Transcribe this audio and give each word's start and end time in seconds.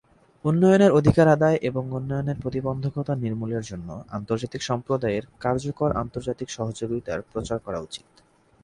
উন্নয়নের 0.45 0.91
অধিকার 0.91 1.27
আদায় 1.27 1.57
এবং 1.61 1.83
উন্নয়নের 1.91 2.41
প্রতিবন্ধকতা 2.41 3.13
নির্মূলের 3.15 3.63
জন্য 3.63 3.89
আন্তর্জাতিক 4.09 4.61
সম্প্রদায়ের 4.63 5.23
কার্যকর 5.39 5.89
আন্তর্জাতিক 5.93 6.47
সহযোগিতার 6.49 7.19
প্রচার 7.31 7.57
করা 7.59 7.79
উচিত। 7.79 8.07